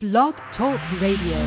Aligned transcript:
Blog 0.00 0.34
Talk 0.56 0.78
Radio. 1.00 1.42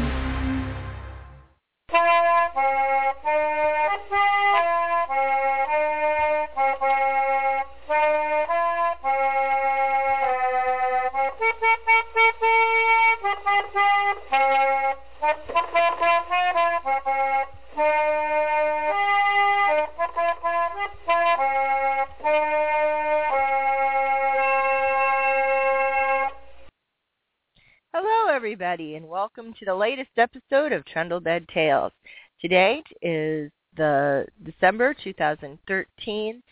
Everybody, 28.51 28.95
and 28.95 29.07
welcome 29.07 29.53
to 29.57 29.63
the 29.63 29.73
latest 29.73 30.09
episode 30.17 30.73
of 30.73 30.83
Trundle 30.83 31.21
Bed 31.21 31.47
Tales. 31.53 31.93
Today 32.41 32.83
is 33.01 33.49
the 33.77 34.25
December 34.43 34.93
2013 34.93 36.43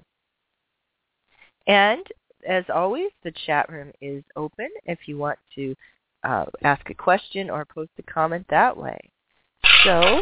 And 1.67 2.05
as 2.47 2.63
always, 2.73 3.11
the 3.23 3.33
chat 3.45 3.69
room 3.69 3.91
is 4.01 4.23
open 4.35 4.69
if 4.85 4.99
you 5.07 5.17
want 5.17 5.39
to 5.55 5.75
uh, 6.23 6.45
ask 6.63 6.89
a 6.89 6.93
question 6.93 7.49
or 7.49 7.65
post 7.65 7.91
a 7.99 8.03
comment 8.03 8.45
that 8.49 8.75
way. 8.75 8.99
So 9.83 10.21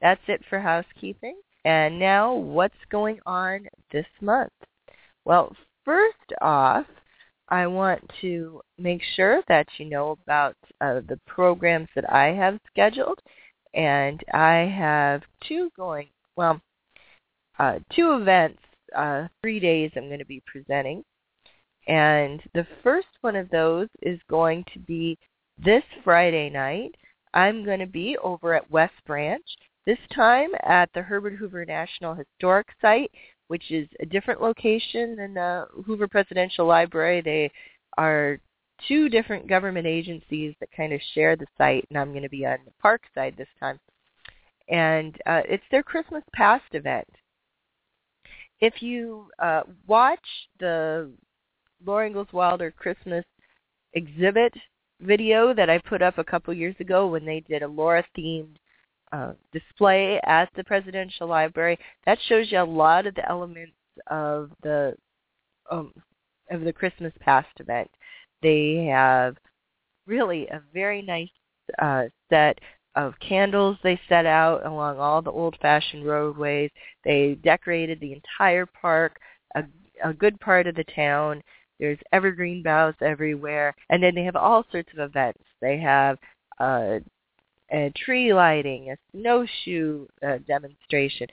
that's 0.00 0.20
it 0.28 0.42
for 0.48 0.60
housekeeping. 0.60 1.36
And 1.64 1.98
now 1.98 2.34
what's 2.34 2.74
going 2.90 3.18
on 3.26 3.66
this 3.92 4.06
month? 4.20 4.52
Well, 5.24 5.54
first 5.84 6.32
off, 6.40 6.86
I 7.48 7.66
want 7.66 8.08
to 8.20 8.60
make 8.78 9.02
sure 9.16 9.42
that 9.48 9.66
you 9.78 9.86
know 9.86 10.18
about 10.24 10.56
uh, 10.80 11.00
the 11.08 11.18
programs 11.26 11.88
that 11.94 12.10
I 12.12 12.26
have 12.34 12.58
scheduled. 12.70 13.18
And 13.74 14.22
I 14.32 14.72
have 14.76 15.22
two 15.46 15.70
going 15.76 16.08
well, 16.38 16.60
uh, 17.58 17.80
two 17.92 18.12
events, 18.12 18.60
uh, 18.96 19.26
three 19.42 19.58
days 19.58 19.90
I'm 19.96 20.06
going 20.06 20.20
to 20.20 20.24
be 20.24 20.40
presenting. 20.46 21.02
And 21.88 22.40
the 22.54 22.66
first 22.84 23.08
one 23.22 23.34
of 23.34 23.50
those 23.50 23.88
is 24.02 24.20
going 24.30 24.64
to 24.72 24.78
be 24.78 25.18
this 25.62 25.82
Friday 26.04 26.48
night. 26.48 26.94
I'm 27.34 27.64
going 27.64 27.80
to 27.80 27.86
be 27.86 28.16
over 28.22 28.54
at 28.54 28.70
West 28.70 28.94
Branch, 29.04 29.44
this 29.84 29.98
time 30.14 30.50
at 30.62 30.88
the 30.94 31.02
Herbert 31.02 31.34
Hoover 31.34 31.64
National 31.64 32.14
Historic 32.14 32.68
Site, 32.80 33.10
which 33.48 33.72
is 33.72 33.88
a 33.98 34.06
different 34.06 34.40
location 34.40 35.16
than 35.16 35.34
the 35.34 35.66
Hoover 35.86 36.06
Presidential 36.06 36.66
Library. 36.66 37.20
They 37.20 37.50
are 37.96 38.38
two 38.86 39.08
different 39.08 39.48
government 39.48 39.88
agencies 39.88 40.54
that 40.60 40.70
kind 40.70 40.92
of 40.92 41.00
share 41.14 41.34
the 41.34 41.46
site, 41.56 41.84
and 41.90 41.98
I'm 41.98 42.10
going 42.10 42.22
to 42.22 42.28
be 42.28 42.46
on 42.46 42.58
the 42.64 42.72
park 42.80 43.02
side 43.12 43.34
this 43.36 43.48
time 43.58 43.80
and 44.68 45.16
uh, 45.26 45.42
it's 45.48 45.64
their 45.70 45.82
Christmas 45.82 46.22
Past 46.34 46.64
event. 46.72 47.08
If 48.60 48.82
you 48.82 49.30
uh, 49.38 49.62
watch 49.86 50.18
the 50.58 51.10
Laura 51.84 52.06
Ingalls 52.06 52.32
Wilder 52.32 52.70
Christmas 52.70 53.24
exhibit 53.94 54.52
video 55.00 55.54
that 55.54 55.70
I 55.70 55.78
put 55.78 56.02
up 56.02 56.18
a 56.18 56.24
couple 56.24 56.52
years 56.52 56.74
ago 56.80 57.06
when 57.06 57.24
they 57.24 57.40
did 57.40 57.62
a 57.62 57.68
Laura 57.68 58.04
themed 58.16 58.56
uh, 59.12 59.32
display 59.52 60.20
at 60.24 60.50
the 60.56 60.64
Presidential 60.64 61.28
Library, 61.28 61.78
that 62.04 62.18
shows 62.28 62.50
you 62.50 62.60
a 62.60 62.64
lot 62.64 63.06
of 63.06 63.14
the 63.14 63.28
elements 63.28 63.72
of 64.08 64.50
the 64.62 64.94
um, 65.70 65.92
of 66.50 66.62
the 66.62 66.72
Christmas 66.72 67.12
Past 67.20 67.48
event. 67.58 67.90
They 68.42 68.88
have 68.90 69.36
really 70.06 70.46
a 70.48 70.62
very 70.72 71.02
nice 71.02 71.28
uh, 71.78 72.04
set 72.30 72.58
of 72.98 73.14
candles 73.20 73.76
they 73.84 73.98
set 74.08 74.26
out 74.26 74.66
along 74.66 74.98
all 74.98 75.22
the 75.22 75.30
old-fashioned 75.30 76.04
roadways. 76.04 76.68
They 77.04 77.38
decorated 77.44 78.00
the 78.00 78.12
entire 78.12 78.66
park, 78.66 79.20
a, 79.54 79.62
a 80.04 80.12
good 80.12 80.38
part 80.40 80.66
of 80.66 80.74
the 80.74 80.84
town. 80.96 81.40
There's 81.78 81.98
evergreen 82.12 82.60
boughs 82.60 82.96
everywhere, 83.00 83.72
and 83.88 84.02
then 84.02 84.16
they 84.16 84.24
have 84.24 84.34
all 84.34 84.64
sorts 84.72 84.88
of 84.92 84.98
events. 84.98 85.44
They 85.60 85.78
have 85.78 86.18
uh, 86.58 86.98
a 87.70 87.92
tree 88.04 88.34
lighting, 88.34 88.90
a 88.90 88.96
snowshoe 89.12 90.08
uh, 90.26 90.38
demonstration, 90.48 91.28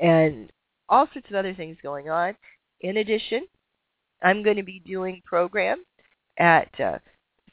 and 0.00 0.50
all 0.88 1.08
sorts 1.12 1.28
of 1.30 1.36
other 1.36 1.54
things 1.54 1.76
going 1.80 2.10
on. 2.10 2.34
In 2.80 2.96
addition, 2.96 3.46
I'm 4.20 4.42
going 4.42 4.56
to 4.56 4.64
be 4.64 4.80
doing 4.80 5.22
programs 5.24 5.86
at 6.40 6.68
uh, 6.80 6.98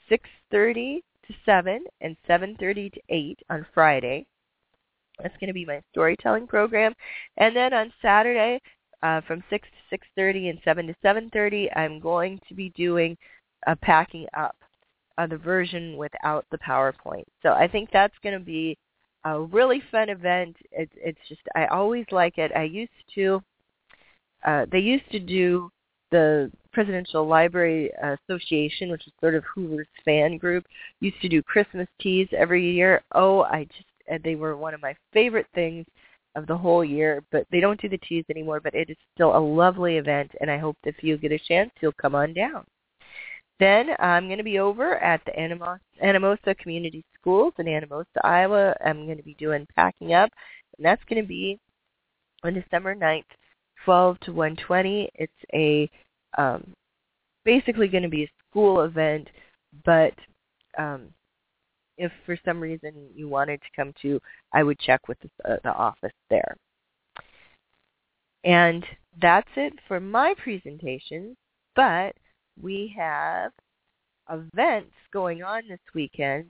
6.30 0.09 1.03
to 1.28 1.34
7 1.45 1.84
and 2.01 2.17
7.30 2.28 2.94
to 2.94 3.01
8 3.09 3.39
on 3.50 3.66
Friday. 3.73 4.25
That's 5.22 5.35
going 5.39 5.47
to 5.47 5.53
be 5.53 5.66
my 5.66 5.81
storytelling 5.91 6.47
program. 6.47 6.94
And 7.38 7.56
then 7.56 7.73
on 7.73 7.94
Saturday 8.01 8.59
uh, 9.03 9.22
from 9.22 9.44
6 9.50 9.67
to 9.89 9.97
6.30 10.19 10.50
and 10.50 10.59
7 10.63 10.88
to 10.88 10.95
7.30, 11.03 11.78
I'm 11.78 12.00
going 12.00 12.39
to 12.47 12.53
be 12.53 12.69
doing 12.69 13.17
a 13.67 13.75
packing 13.75 14.25
up, 14.35 14.56
uh, 15.17 15.28
the 15.28 15.38
version 15.38 15.97
without 15.97 16.45
the 16.51 16.57
PowerPoint. 16.57 17.25
So 17.41 17.50
I 17.50 17.67
think 17.67 17.89
that's 17.91 18.17
going 18.23 18.38
to 18.38 18.44
be 18.44 18.78
a 19.25 19.41
really 19.41 19.81
fun 19.91 20.09
event. 20.09 20.56
It's, 20.72 20.91
it's 20.95 21.19
just, 21.29 21.41
I 21.56 21.67
always 21.67 22.06
like 22.12 22.38
it. 22.38 22.51
I 22.56 22.63
used 22.63 22.91
to, 23.16 23.41
uh, 24.45 24.66
they 24.72 24.79
used 24.79 25.09
to 25.12 25.19
do 25.19 25.69
the 26.12 26.51
Presidential 26.73 27.28
Library 27.28 27.91
Association, 28.01 28.91
which 28.91 29.07
is 29.07 29.13
sort 29.22 29.35
of 29.35 29.44
Hoover's 29.45 29.88
fan 30.03 30.38
group, 30.38 30.66
used 31.00 31.22
to 31.22 31.29
do 31.29 31.44
Christmas 31.44 31.88
teas 32.01 32.28
every 32.35 32.69
year. 32.69 33.03
Oh, 33.13 33.44
I 33.44 33.66
just 33.66 34.23
they 34.23 34.35
were 34.35 34.57
one 34.57 34.73
of 34.73 34.81
my 34.81 34.95
favorite 35.13 35.47
things 35.56 35.85
of 36.35 36.47
the 36.47 36.57
whole 36.57 36.83
year. 36.83 37.23
But 37.31 37.45
they 37.51 37.59
don't 37.59 37.79
do 37.79 37.88
the 37.88 37.97
teas 38.00 38.25
anymore. 38.29 38.59
But 38.59 38.75
it 38.75 38.89
is 38.89 38.97
still 39.13 39.38
a 39.38 39.39
lovely 39.39 39.97
event, 39.97 40.31
and 40.41 40.51
I 40.51 40.57
hope 40.57 40.78
if 40.83 40.95
you 41.01 41.17
get 41.17 41.31
a 41.31 41.39
chance, 41.39 41.72
you'll 41.79 41.94
come 41.94 42.16
on 42.16 42.33
down. 42.33 42.66
Then 43.59 43.89
I'm 44.00 44.25
going 44.25 44.39
to 44.39 44.44
be 44.44 44.59
over 44.59 44.97
at 44.97 45.22
the 45.25 45.31
Anamosa 46.03 46.57
Community 46.57 47.06
Schools 47.19 47.53
in 47.59 47.67
Anamosa, 47.67 48.06
Iowa. 48.23 48.75
I'm 48.83 49.06
going 49.06 49.17
to 49.17 49.23
be 49.23 49.35
doing 49.35 49.67
packing 49.75 50.13
up, 50.13 50.31
and 50.78 50.86
that's 50.86 51.03
going 51.07 51.21
to 51.21 51.27
be 51.27 51.59
on 52.44 52.56
December 52.56 52.95
9th 52.95 53.24
12 53.86 54.19
to 54.21 54.33
120. 54.33 55.09
It's 55.15 55.31
a 55.53 55.89
um, 56.38 56.74
basically 57.45 57.88
going 57.88 58.03
to 58.03 58.09
be 58.09 58.24
a 58.24 58.31
school 58.50 58.81
event, 58.81 59.27
but 59.85 60.13
um, 60.77 61.09
if 61.97 62.12
for 62.25 62.38
some 62.45 62.59
reason 62.59 62.94
you 63.15 63.27
wanted 63.27 63.62
to 63.62 63.68
come 63.75 63.94
to, 64.01 64.19
I 64.53 64.63
would 64.63 64.80
check 64.80 65.07
with 65.07 65.18
the, 65.21 65.53
uh, 65.53 65.57
the 65.63 65.74
office 65.74 66.13
there. 66.30 66.56
And 68.44 68.85
that's 69.21 69.50
it 69.56 69.74
for 69.88 70.00
my 70.00 70.33
presentation, 70.44 71.35
but 71.75 72.13
we 72.62 72.94
have 72.97 73.51
events 74.30 74.94
going 75.12 75.44
on 75.44 75.63
this 75.68 75.80
weekend 75.94 76.50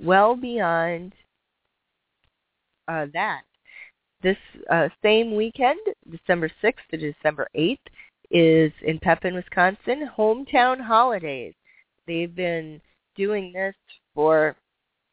well 0.00 0.36
beyond 0.36 1.12
uh, 2.88 3.06
that. 3.12 3.42
This 4.22 4.36
uh, 4.70 4.88
same 5.02 5.36
weekend, 5.36 5.78
December 6.10 6.50
6th 6.62 6.74
to 6.90 6.96
December 6.96 7.48
8th, 7.56 7.78
is 8.34 8.72
in 8.82 8.98
Pepin, 8.98 9.34
Wisconsin, 9.34 10.10
Hometown 10.18 10.80
Holidays. 10.80 11.54
They've 12.06 12.34
been 12.34 12.80
doing 13.16 13.52
this 13.52 13.76
for 14.12 14.56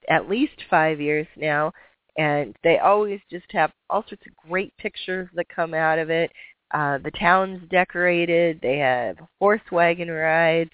at 0.09 0.27
least 0.27 0.55
five 0.69 0.99
years 0.99 1.27
now, 1.37 1.71
and 2.17 2.55
they 2.63 2.79
always 2.79 3.19
just 3.29 3.45
have 3.51 3.71
all 3.91 4.03
sorts 4.09 4.25
of 4.25 4.49
great 4.49 4.75
pictures 4.77 5.29
that 5.35 5.47
come 5.55 5.75
out 5.75 5.99
of 5.99 6.09
it. 6.09 6.31
Uh, 6.73 6.97
the 6.97 7.11
town's 7.11 7.61
decorated. 7.69 8.59
They 8.61 8.79
have 8.79 9.17
horse 9.39 9.61
wagon 9.71 10.09
rides. 10.09 10.71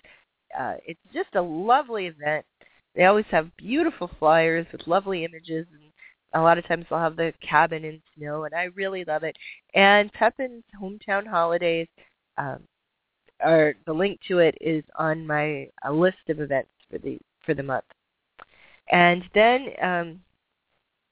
Uh, 0.58 0.76
it's 0.86 1.00
just 1.14 1.36
a 1.36 1.42
lovely 1.42 2.08
event. 2.08 2.46
They 2.96 3.06
always 3.06 3.26
have 3.30 3.56
beautiful 3.58 4.10
flyers 4.20 4.66
with 4.72 4.88
lovely 4.88 5.26
images, 5.26 5.68
and 5.74 5.92
a 6.34 6.42
lot 6.42 6.58
of 6.58 6.66
times 6.66 6.86
they'll 6.90 7.00
have 7.00 7.18
the 7.18 7.34
cabin 7.48 7.84
in 7.84 8.02
snow, 8.16 8.46
and 8.46 8.56
I 8.56 8.70
really 8.76 9.04
love 9.04 9.24
it. 9.24 9.36
And 9.74 10.12
Pepin's 10.14 10.64
hometown 10.82 11.28
holidays, 11.28 11.88
um, 12.38 12.60
or 13.44 13.76
the 13.86 13.94
link 13.94 14.20
to 14.28 14.40
it 14.40 14.58
is 14.60 14.84
on 14.98 15.26
my 15.26 15.68
list 15.92 16.18
of 16.30 16.40
events 16.40 16.70
for 16.90 16.98
the 16.98 17.20
for 17.46 17.54
the 17.54 17.64
month. 17.64 17.86
And 18.92 19.24
then, 19.34 19.68
um, 19.82 20.22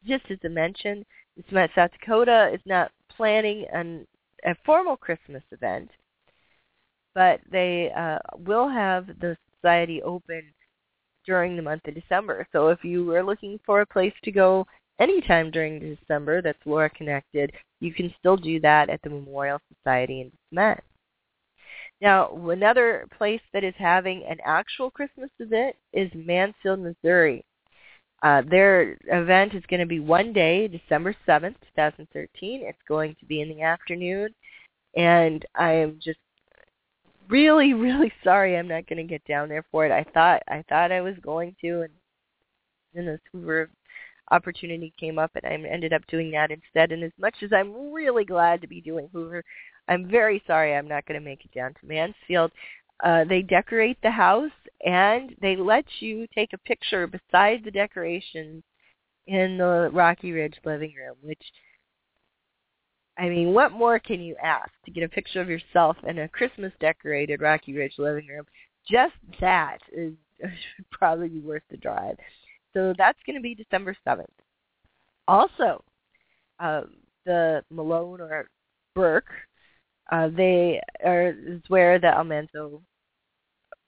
just 0.06 0.26
as 0.30 0.38
I 0.44 0.48
mentioned, 0.48 1.06
South 1.52 1.92
Dakota 2.00 2.52
is 2.54 2.62
not 2.66 2.92
planning 3.16 3.66
an, 3.74 4.08
a 4.46 4.56
formal 4.66 4.96
Christmas 4.96 5.44
event, 5.52 5.90
but 7.14 7.42
they 7.52 7.92
uh, 7.96 8.20
will 8.46 8.70
have 8.70 9.08
the 9.20 9.38
society 9.56 10.02
open 10.04 10.44
during 11.26 11.56
the 11.56 11.62
month 11.62 11.88
of 11.88 11.96
December. 11.96 12.48
So 12.52 12.70
if 12.70 12.84
you 12.84 13.12
are 13.14 13.24
looking 13.24 13.60
for 13.66 13.82
a 13.82 13.86
place 13.86 14.14
to 14.24 14.32
go 14.32 14.66
anytime 15.00 15.52
during 15.52 15.80
December 15.80 16.42
that's 16.42 16.60
Laura 16.66 16.90
connected, 16.90 17.52
you 17.80 17.94
can 17.94 18.14
still 18.20 18.38
do 18.38 18.60
that 18.62 18.90
at 18.90 19.02
the 19.02 19.10
Memorial 19.10 19.60
Society 19.74 20.22
in 20.22 20.32
DeSmet. 20.54 20.80
Now, 22.02 22.30
another 22.50 23.08
place 23.18 23.42
that 23.54 23.64
is 23.64 23.74
having 23.78 24.24
an 24.30 24.38
actual 24.46 24.92
Christmas 24.92 25.30
event 25.40 25.76
is 25.94 26.12
Mansfield, 26.14 26.80
Missouri. 26.80 27.46
Uh, 28.22 28.42
their 28.50 28.98
event 29.08 29.54
is 29.54 29.64
going 29.70 29.80
to 29.80 29.86
be 29.86 30.00
one 30.00 30.34
day, 30.34 30.68
December 30.68 31.16
7th, 31.28 31.56
2013. 31.76 32.62
It's 32.64 32.78
going 32.88 33.16
to 33.20 33.26
be 33.26 33.42
in 33.42 33.50
the 33.50 33.62
afternoon. 33.62 34.34
And 34.96 35.46
I 35.56 35.72
am 35.74 36.00
just 36.04 36.20
really, 37.30 37.74
really 37.74 38.12
sorry 38.24 38.58
I'm 38.58 38.68
not 38.68 38.88
going 38.88 38.98
to 38.98 39.04
get 39.04 39.24
down 39.26 39.50
there 39.50 39.66
for 39.72 39.86
it. 39.86 39.92
I 39.92 40.04
thought 40.12 40.42
I 40.48 40.64
thought 40.70 40.92
I 40.92 41.02
was 41.02 41.16
going 41.22 41.56
to, 41.62 41.82
and 41.82 41.94
then 42.94 43.06
this 43.06 43.20
Hoover 43.32 43.70
opportunity 44.32 44.94
came 45.00 45.20
up, 45.20 45.32
and 45.36 45.46
I 45.46 45.70
ended 45.70 45.94
up 45.94 46.06
doing 46.08 46.32
that 46.32 46.52
instead. 46.52 46.92
And 46.92 47.04
as 47.04 47.12
much 47.20 47.36
as 47.44 47.52
I'm 47.54 47.94
really 47.94 48.26
glad 48.26 48.62
to 48.62 48.68
be 48.68 48.82
doing 48.82 49.10
Hoover, 49.14 49.44
I'm 49.88 50.10
very 50.10 50.42
sorry 50.48 50.76
I'm 50.76 50.88
not 50.88 51.06
going 51.06 51.20
to 51.20 51.26
make 51.26 51.46
it 51.46 51.54
down 51.54 51.74
to 51.74 51.86
Mansfield. 51.86 52.52
Uh, 53.04 53.24
they 53.26 53.42
decorate 53.42 53.98
the 54.02 54.12
house 54.12 54.52
and 54.86 55.36
they 55.42 55.56
let 55.56 55.86
you 56.00 56.28
take 56.34 56.54
a 56.54 56.58
picture 56.60 57.08
beside 57.08 57.64
the 57.64 57.72
decorations 57.72 58.64
in 59.28 59.58
the 59.58 59.90
Rocky 59.92 60.32
Ridge 60.32 60.56
living 60.64 60.94
room, 60.96 61.16
which 61.22 61.42
I 63.18 63.30
mean, 63.30 63.54
what 63.54 63.72
more 63.72 63.98
can 63.98 64.20
you 64.20 64.36
ask 64.44 64.72
to 64.84 64.92
get 64.92 65.04
a 65.04 65.10
picture 65.10 65.40
of 65.40 65.50
yourself 65.50 65.96
in 66.06 66.20
a 66.20 66.28
Christmas 66.28 66.74
decorated 66.82 67.42
Rocky 67.42 67.74
Ridge 67.74 67.94
living 67.98 68.28
room? 68.28 68.46
Just 68.90 69.14
that 69.40 69.78
is 69.92 70.14
probably 70.92 71.40
worth 71.40 71.64
the 71.72 71.78
drive. 71.78 72.18
So 72.74 72.94
that's 72.98 73.20
going 73.26 73.38
to 73.38 73.42
be 73.42 73.56
December 73.56 73.96
7th. 74.06 74.26
Also, 75.28 75.84
uh, 76.60 76.82
the 77.26 77.64
Malone 77.70 78.20
or 78.20 78.50
Burke 78.94 79.32
uh, 80.12 80.30
they 80.36 80.82
are 81.04 81.30
is 81.30 81.62
where 81.68 82.00
the 82.00 82.08
Almanzo 82.08 82.82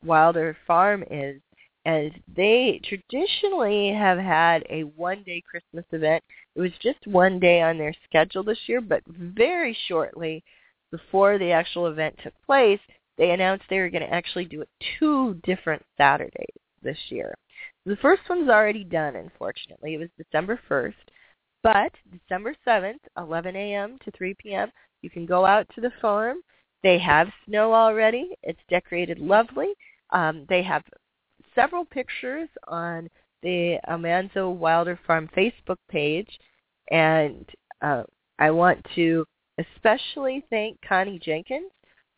Wilder 0.03 0.57
Farm 0.65 1.03
is, 1.09 1.41
and 1.85 2.11
they 2.35 2.81
traditionally 2.83 3.93
have 3.93 4.17
had 4.17 4.65
a 4.69 4.83
one-day 4.83 5.41
Christmas 5.49 5.85
event. 5.91 6.23
It 6.55 6.61
was 6.61 6.71
just 6.81 7.05
one 7.07 7.39
day 7.39 7.61
on 7.61 7.77
their 7.77 7.93
schedule 8.07 8.43
this 8.43 8.59
year, 8.67 8.81
but 8.81 9.03
very 9.07 9.77
shortly 9.87 10.43
before 10.91 11.37
the 11.37 11.51
actual 11.51 11.87
event 11.87 12.15
took 12.23 12.33
place, 12.45 12.79
they 13.17 13.31
announced 13.31 13.65
they 13.69 13.79
were 13.79 13.89
going 13.89 14.03
to 14.03 14.13
actually 14.13 14.45
do 14.45 14.61
it 14.61 14.69
two 14.99 15.35
different 15.43 15.83
Saturdays 15.97 16.45
this 16.81 16.97
year. 17.09 17.33
The 17.85 17.97
first 17.97 18.21
one's 18.29 18.49
already 18.49 18.83
done, 18.83 19.15
unfortunately. 19.15 19.95
It 19.95 19.99
was 19.99 20.09
December 20.17 20.59
1st. 20.69 20.93
But 21.63 21.91
December 22.11 22.55
7th, 22.65 22.99
11 23.17 23.55
a.m. 23.55 23.97
to 24.05 24.11
3 24.11 24.35
p.m., 24.35 24.71
you 25.01 25.09
can 25.09 25.25
go 25.25 25.45
out 25.45 25.67
to 25.75 25.81
the 25.81 25.91
farm. 26.01 26.37
They 26.83 26.97
have 26.99 27.27
snow 27.45 27.73
already. 27.73 28.31
It's 28.43 28.59
decorated 28.69 29.19
lovely. 29.19 29.73
Um, 30.11 30.45
they 30.47 30.63
have 30.63 30.83
several 31.55 31.85
pictures 31.85 32.49
on 32.67 33.09
the 33.43 33.77
Almanzo 33.87 34.49
Wilder 34.49 34.99
Farm 35.05 35.29
Facebook 35.35 35.77
page, 35.89 36.29
and 36.91 37.45
uh, 37.81 38.03
I 38.39 38.51
want 38.51 38.85
to 38.95 39.25
especially 39.57 40.45
thank 40.49 40.79
Connie 40.87 41.19
Jenkins, 41.19 41.71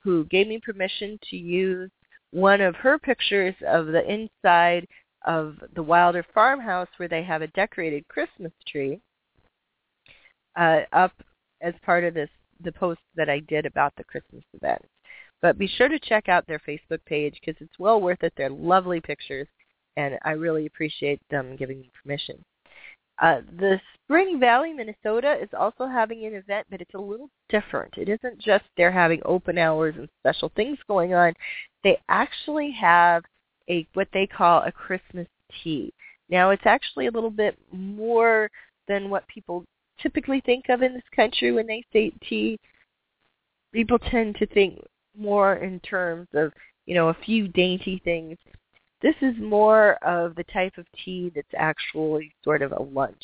who 0.03 0.25
gave 0.25 0.47
me 0.47 0.59
permission 0.59 1.19
to 1.29 1.37
use 1.37 1.89
one 2.31 2.61
of 2.61 2.75
her 2.75 2.97
pictures 2.99 3.55
of 3.67 3.87
the 3.87 4.03
inside 4.11 4.87
of 5.25 5.55
the 5.75 5.83
Wilder 5.83 6.25
farmhouse 6.33 6.87
where 6.97 7.09
they 7.09 7.23
have 7.23 7.41
a 7.41 7.47
decorated 7.47 8.07
Christmas 8.07 8.51
tree 8.67 8.99
uh, 10.57 10.81
up 10.93 11.11
as 11.61 11.73
part 11.83 12.03
of 12.03 12.13
this 12.13 12.29
the 12.63 12.71
post 12.71 13.01
that 13.15 13.29
I 13.29 13.39
did 13.39 13.65
about 13.65 13.93
the 13.95 14.03
Christmas 14.03 14.43
event. 14.53 14.81
But 15.41 15.57
be 15.57 15.67
sure 15.67 15.87
to 15.87 15.99
check 15.99 16.27
out 16.27 16.45
their 16.47 16.61
Facebook 16.67 17.03
page 17.05 17.39
because 17.39 17.59
it's 17.61 17.79
well 17.79 18.01
worth 18.01 18.23
it. 18.23 18.33
They're 18.35 18.49
lovely 18.49 18.99
pictures, 18.99 19.47
and 19.95 20.17
I 20.23 20.31
really 20.31 20.65
appreciate 20.65 21.21
them 21.29 21.55
giving 21.55 21.79
me 21.79 21.91
permission. 22.01 22.43
Uh, 23.21 23.41
the 23.57 23.79
Spring 24.05 24.39
Valley, 24.39 24.73
Minnesota 24.73 25.37
is 25.41 25.49
also 25.57 25.85
having 25.85 26.25
an 26.25 26.33
event, 26.33 26.65
but 26.69 26.79
it's 26.79 26.93
a 26.93 26.99
little 26.99 27.29
different. 27.49 27.93
It 27.97 28.07
isn't 28.07 28.39
just 28.39 28.63
they're 28.77 28.91
having 28.91 29.21
open 29.25 29.57
hours 29.57 29.95
and 29.97 30.07
special 30.21 30.51
things 30.55 30.77
going 30.87 31.13
on. 31.13 31.33
They 31.83 31.99
actually 32.07 32.71
have 32.71 33.23
a 33.69 33.85
what 33.93 34.07
they 34.13 34.25
call 34.25 34.63
a 34.63 34.71
Christmas 34.71 35.27
tea. 35.63 35.93
Now, 36.29 36.51
it's 36.51 36.65
actually 36.65 37.07
a 37.07 37.11
little 37.11 37.31
bit 37.31 37.57
more 37.71 38.49
than 38.87 39.09
what 39.09 39.27
people 39.27 39.65
typically 40.01 40.41
think 40.41 40.69
of 40.69 40.81
in 40.81 40.93
this 40.93 41.03
country 41.15 41.51
when 41.51 41.67
they 41.67 41.83
say 41.91 42.11
tea. 42.27 42.59
People 43.73 43.99
tend 43.99 44.35
to 44.37 44.47
think 44.47 44.79
more 45.17 45.55
in 45.55 45.79
terms 45.81 46.27
of, 46.33 46.51
you 46.85 46.95
know, 46.95 47.09
a 47.09 47.17
few 47.25 47.47
dainty 47.47 48.01
things. 48.03 48.37
This 49.01 49.15
is 49.21 49.35
more 49.39 49.93
of 50.03 50.35
the 50.35 50.43
type 50.45 50.77
of 50.77 50.85
tea 51.05 51.31
that's 51.33 51.47
actually 51.55 52.33
sort 52.43 52.61
of 52.61 52.71
a 52.71 52.81
lunch. 52.81 53.23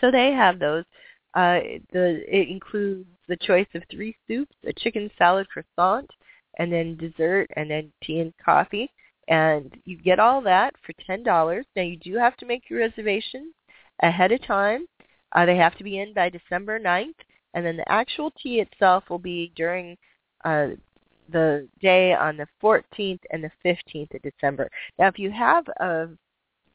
So 0.00 0.10
they 0.10 0.32
have 0.32 0.58
those. 0.58 0.84
Uh, 1.34 1.60
the 1.92 2.24
it 2.26 2.48
includes 2.48 3.08
the 3.28 3.36
choice 3.36 3.68
of 3.74 3.82
three 3.90 4.16
soups, 4.26 4.54
a 4.66 4.72
chicken 4.72 5.10
salad 5.16 5.46
croissant, 5.48 6.10
and 6.58 6.72
then 6.72 6.96
dessert, 6.96 7.46
and 7.56 7.70
then 7.70 7.92
tea 8.02 8.20
and 8.20 8.32
coffee. 8.44 8.90
And 9.28 9.72
you 9.84 9.96
get 9.96 10.18
all 10.18 10.40
that 10.42 10.74
for 10.84 10.92
ten 11.06 11.22
dollars. 11.22 11.66
Now 11.76 11.82
you 11.82 11.96
do 11.96 12.16
have 12.16 12.36
to 12.38 12.46
make 12.46 12.68
your 12.68 12.80
reservation 12.80 13.52
ahead 14.02 14.32
of 14.32 14.44
time. 14.44 14.86
Uh, 15.32 15.46
they 15.46 15.56
have 15.56 15.76
to 15.78 15.84
be 15.84 15.98
in 15.98 16.12
by 16.12 16.28
December 16.28 16.78
9th, 16.78 17.14
and 17.54 17.64
then 17.64 17.76
the 17.76 17.90
actual 17.90 18.32
tea 18.42 18.60
itself 18.60 19.04
will 19.08 19.18
be 19.18 19.52
during 19.54 19.96
uh, 20.44 20.68
the 21.32 21.68
day 21.80 22.12
on 22.14 22.36
the 22.36 22.46
14th 22.62 23.20
and 23.30 23.44
the 23.44 23.50
15th 23.64 24.14
of 24.14 24.22
December. 24.22 24.68
Now, 24.98 25.08
if 25.08 25.18
you 25.18 25.30
have 25.30 25.66
a 25.80 26.08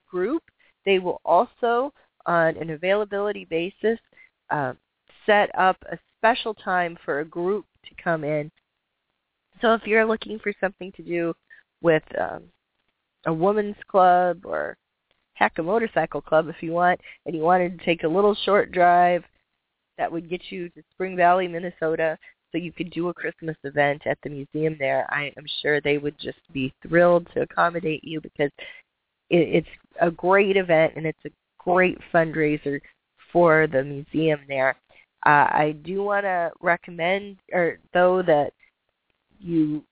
group, 0.10 0.44
they 0.86 1.00
will 1.00 1.20
also, 1.26 1.94
on 2.26 2.56
an 2.58 2.70
availability 2.70 3.46
basis, 3.46 4.00
uh, 4.50 4.74
set 5.26 5.50
up 5.58 5.78
a 5.92 5.98
special 6.18 6.54
time 6.54 6.98
for 7.04 7.20
a 7.20 7.26
group 7.26 7.66
to 7.86 8.04
come 8.04 8.24
in. 8.24 8.52
So 9.62 9.74
if 9.74 9.86
you're 9.86 10.06
looking 10.06 10.40
for 10.40 10.54
something 10.60 10.92
to 10.94 11.04
do 11.04 11.34
with 11.82 12.04
um, 12.20 12.44
a 13.26 13.34
women's 13.34 13.76
club 13.88 14.46
or 14.46 14.78
heck 15.36 15.58
a 15.58 15.64
motorcycle 15.64 16.22
club 16.22 16.48
if 16.50 16.62
you 16.62 16.72
want, 16.72 17.00
and 17.26 17.36
you 17.36 17.42
wanted 17.42 17.78
to 17.78 17.86
take 17.86 18.04
a 18.04 18.08
little 18.08 18.36
short 18.44 18.72
drive 18.72 19.24
that 19.98 20.12
would 20.12 20.30
get 20.30 20.42
you 20.50 20.70
to 20.70 20.84
Spring 20.92 21.16
Valley, 21.16 21.48
Minnesota, 21.48 22.18
so 22.52 22.58
you 22.58 22.72
could 22.72 22.90
do 22.92 23.10
a 23.10 23.14
Christmas 23.14 23.58
event 23.64 24.02
at 24.06 24.18
the 24.24 24.30
museum 24.30 24.78
there, 24.80 25.06
I 25.10 25.34
am 25.38 25.46
sure 25.62 25.82
they 25.82 25.98
would 25.98 26.18
just 26.18 26.40
be 26.54 26.74
thrilled 26.82 27.28
to 27.34 27.42
accommodate 27.42 28.04
you 28.04 28.22
because 28.22 28.52
it, 29.30 29.66
it's 29.66 29.68
a 30.00 30.10
great 30.10 30.56
event 30.56 30.94
and 30.96 31.06
it's 31.06 31.26
a 31.26 31.32
great 31.60 31.98
fundraiser 32.14 32.80
for 33.34 33.68
the 33.68 33.84
museum 33.84 34.40
there. 34.48 34.78
Uh, 35.26 35.50
I 35.50 35.76
do 35.84 36.04
want 36.04 36.24
to 36.24 36.52
recommend, 36.62 37.38
or 37.52 37.80
though, 37.94 38.22
that 38.22 38.54
you 39.40 39.84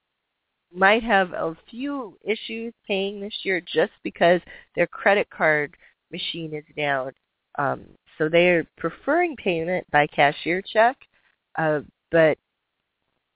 might 0.74 1.02
have 1.02 1.32
a 1.32 1.56
few 1.70 2.18
issues 2.24 2.72
paying 2.86 3.20
this 3.20 3.34
year 3.42 3.60
just 3.60 3.92
because 4.02 4.40
their 4.74 4.86
credit 4.86 5.28
card 5.30 5.76
machine 6.10 6.52
is 6.54 6.64
down. 6.76 7.12
Um, 7.56 7.84
so 8.18 8.28
they 8.28 8.48
are 8.50 8.66
preferring 8.76 9.36
payment 9.36 9.86
by 9.90 10.06
cashier 10.08 10.62
check, 10.62 10.96
uh, 11.56 11.80
but 12.10 12.38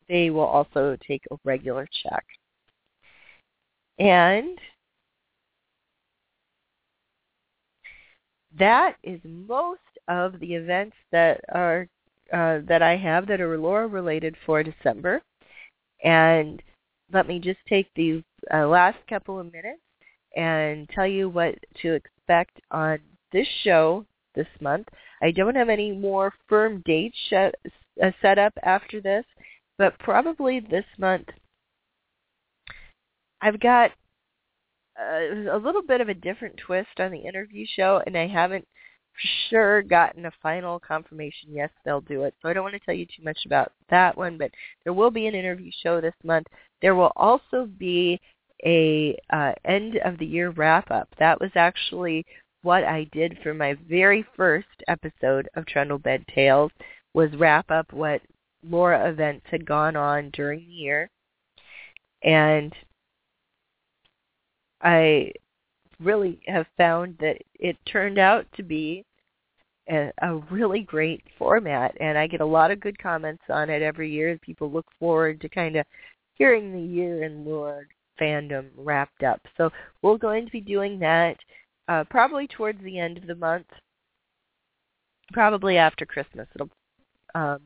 they 0.09 0.31
will 0.31 0.41
also 0.47 0.97
take 1.07 1.23
a 1.31 1.37
regular 1.45 1.87
check. 2.03 2.25
And 3.99 4.59
that 8.59 8.97
is 9.03 9.21
most 9.25 9.81
of 10.09 10.39
the 10.41 10.55
events 10.55 10.97
that 11.13 11.41
are 11.53 11.89
uh, 12.33 12.59
that 12.69 12.83
I 12.83 12.97
have 12.97 13.27
that 13.27 13.41
are 13.41 13.57
Laura 13.57 13.87
related 13.87 14.37
for 14.45 14.63
December. 14.63 15.23
And 16.05 16.63
let 17.13 17.27
me 17.27 17.39
just 17.39 17.61
take 17.69 17.89
these 17.95 18.23
uh, 18.53 18.67
last 18.67 18.99
couple 19.09 19.39
of 19.39 19.53
minutes 19.53 19.81
and 20.37 20.89
tell 20.91 21.07
you 21.07 21.29
what 21.29 21.55
to 21.83 21.95
expect 21.95 22.61
on 22.71 22.99
this 23.33 23.47
show 23.63 24.05
this 24.35 24.47
month. 24.61 24.87
I 25.23 25.31
don't 25.31 25.57
have 25.57 25.69
any 25.69 25.93
more 25.93 26.33
firm 26.49 26.83
dates 26.85 27.17
sh- 27.29 27.33
uh, 28.03 28.11
set 28.23 28.39
up 28.39 28.53
after 28.63 29.01
this, 29.01 29.25
but 29.79 29.99
probably 29.99 30.61
this 30.61 30.85
month 30.99 31.29
I've 33.41 33.61
got 33.61 33.93
a, 34.99 35.57
a 35.57 35.59
little 35.59 35.83
bit 35.83 36.01
of 36.01 36.09
a 36.09 36.15
different 36.15 36.57
twist 36.57 36.99
on 36.99 37.13
the 37.13 37.19
interview 37.19 37.67
show, 37.77 38.03
and 38.07 38.17
I 38.17 38.27
haven't 38.27 38.67
sure 39.49 39.83
gotten 39.83 40.27
a 40.27 40.33
final 40.43 40.79
confirmation. 40.79 41.51
Yes, 41.51 41.71
they'll 41.85 42.01
do 42.01 42.25
it. 42.25 42.35
So 42.41 42.49
I 42.49 42.53
don't 42.53 42.63
want 42.63 42.75
to 42.75 42.81
tell 42.81 42.95
you 42.95 43.07
too 43.07 43.23
much 43.25 43.39
about 43.47 43.73
that 43.91 44.17
one, 44.17 44.39
but 44.39 44.51
there 44.85 44.93
will 44.93 45.11
be 45.11 45.27
an 45.27 45.35
interview 45.35 45.71
show 45.83 46.01
this 46.01 46.15
month. 46.25 46.47
There 46.83 46.95
will 46.95 47.13
also 47.17 47.67
be 47.79 48.21
a 48.65 49.17
uh, 49.31 49.53
end 49.65 49.97
of 50.05 50.19
the 50.19 50.27
year 50.27 50.51
wrap 50.51 50.91
up. 50.91 51.09
That 51.19 51.41
was 51.41 51.51
actually 51.55 52.25
what 52.63 52.85
I 52.85 53.05
did 53.13 53.39
for 53.43 53.55
my 53.55 53.77
very 53.89 54.25
first 54.37 54.67
episode 54.89 55.49
of 55.55 55.67
Trundle 55.67 55.99
Bed 55.99 56.25
Tales 56.35 56.73
was 57.15 57.31
wrap 57.37 57.71
up 57.71 57.93
what 57.93 58.21
Laura 58.63 59.09
events 59.09 59.47
had 59.51 59.65
gone 59.65 59.97
on 59.97 60.31
during 60.31 60.61
the 60.61 60.73
year. 60.73 61.11
And 62.23 62.75
I 64.83 65.33
really 66.01 66.41
have 66.47 66.67
found 66.77 67.17
that 67.21 67.39
it 67.55 67.77
turned 67.87 68.19
out 68.19 68.47
to 68.57 68.63
be 68.63 69.05
a, 69.91 70.13
a 70.23 70.37
really 70.51 70.81
great 70.81 71.23
format, 71.39 71.97
and 72.01 72.19
I 72.19 72.27
get 72.27 72.41
a 72.41 72.47
lot 72.47 72.71
of 72.71 72.81
good 72.81 72.99
comments 72.99 73.43
on 73.49 73.71
it 73.71 73.83
every 73.83 74.11
year. 74.11 74.39
People 74.39 74.71
look 74.71 74.87
forward 74.99 75.41
to 75.41 75.49
kind 75.49 75.77
of 75.77 75.87
hearing 76.35 76.73
the 76.73 76.81
year 76.81 77.25
in 77.25 77.45
Laura 77.45 77.83
fandom 78.21 78.67
wrapped 78.77 79.23
up. 79.23 79.41
So 79.57 79.71
we're 80.03 80.19
going 80.19 80.45
to 80.47 80.53
be 80.53 80.61
doing 80.61 80.99
that 81.01 81.37
uh, 81.89 82.05
probably 82.11 82.47
towards 82.47 82.83
the 82.83 82.99
end 82.99 83.19
of 83.19 83.27
the 83.27 83.35
month, 83.35 83.67
probably 85.33 85.77
after 85.77 86.05
Christmas. 86.05 86.49
It'll, 86.55 86.71
um, 87.35 87.61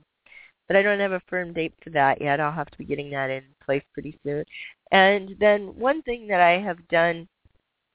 but 0.69 0.77
I 0.77 0.83
don't 0.83 1.01
have 1.01 1.13
a 1.13 1.23
firm 1.29 1.53
date 1.53 1.75
for 1.83 1.91
that 1.91 2.21
yet. 2.21 2.41
I'll 2.41 2.53
have 2.53 2.71
to 2.71 2.79
be 2.79 2.85
getting 2.85 3.11
that 3.11 3.31
in 3.31 3.43
place 3.65 3.83
pretty 3.93 4.19
soon. 4.25 4.45
And 4.93 5.35
then 5.41 5.77
one 5.79 6.03
thing 6.03 6.27
that 6.29 6.41
I 6.41 6.61
have 6.61 6.87
done 6.89 7.27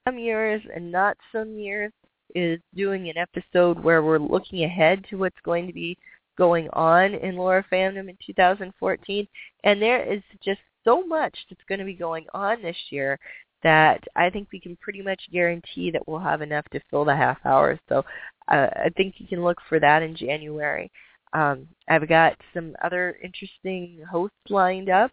some 0.06 0.18
years 0.18 0.62
and 0.74 0.90
not 0.90 1.16
some 1.32 1.56
years 1.56 1.92
is 2.34 2.60
doing 2.74 3.08
an 3.08 3.16
episode 3.16 3.82
where 3.82 4.02
we're 4.02 4.18
looking 4.18 4.64
ahead 4.64 5.04
to 5.10 5.16
what's 5.16 5.40
going 5.44 5.66
to 5.66 5.72
be 5.72 5.96
going 6.36 6.68
on 6.72 7.14
in 7.14 7.36
Laura 7.36 7.64
fandom 7.70 8.08
in 8.08 8.16
2014. 8.24 9.26
And 9.64 9.82
there 9.82 10.10
is 10.10 10.22
just 10.44 10.60
so 10.84 11.04
much 11.04 11.36
that's 11.48 11.64
going 11.68 11.80
to 11.80 11.84
be 11.84 11.94
going 11.94 12.26
on 12.32 12.62
this 12.62 12.76
year 12.90 13.18
that 13.62 14.02
I 14.14 14.30
think 14.30 14.48
we 14.52 14.60
can 14.60 14.76
pretty 14.76 15.02
much 15.02 15.20
guarantee 15.32 15.90
that 15.90 16.06
we'll 16.06 16.20
have 16.20 16.42
enough 16.42 16.64
to 16.72 16.80
fill 16.90 17.04
the 17.04 17.16
half 17.16 17.38
hour. 17.44 17.78
So 17.88 18.04
uh, 18.48 18.68
I 18.76 18.90
think 18.96 19.16
you 19.18 19.26
can 19.26 19.42
look 19.42 19.58
for 19.68 19.80
that 19.80 20.02
in 20.02 20.14
January. 20.14 20.90
Um, 21.32 21.66
I've 21.88 22.08
got 22.08 22.34
some 22.54 22.74
other 22.82 23.18
interesting 23.22 24.00
hosts 24.10 24.36
lined 24.48 24.88
up, 24.88 25.10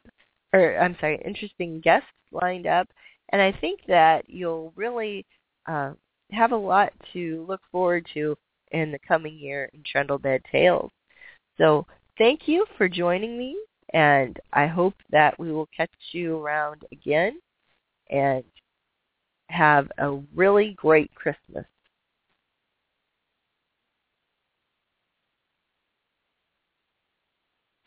or 0.53 0.77
I'm 0.77 0.95
sorry, 1.01 1.21
interesting 1.25 1.81
guests 1.81 2.07
lined 2.31 2.67
up, 2.67 2.87
and 3.29 3.41
I 3.41 3.51
think 3.59 3.81
that 3.87 4.29
you'll 4.29 4.71
really 4.75 5.25
uh, 5.67 5.91
have 6.35 6.51
a 6.51 6.57
lot 6.57 6.93
to 7.13 7.45
look 7.47 7.61
forward 7.71 8.05
to 8.13 8.37
in 8.71 8.91
the 8.91 8.99
coming 9.07 9.37
year 9.37 9.69
in 9.73 9.83
Trundle 9.85 10.17
Bed 10.17 10.41
Tales. 10.51 10.91
So 11.57 11.85
thank 12.17 12.47
you 12.47 12.65
for 12.77 12.89
joining 12.89 13.37
me, 13.37 13.57
and 13.93 14.39
I 14.53 14.67
hope 14.67 14.95
that 15.11 15.39
we 15.39 15.51
will 15.51 15.69
catch 15.75 15.89
you 16.11 16.37
around 16.37 16.83
again 16.91 17.39
and 18.09 18.43
have 19.49 19.89
a 19.97 20.19
really 20.35 20.73
great 20.77 21.13
Christmas. 21.15 21.65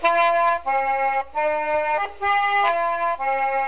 With 0.00 0.08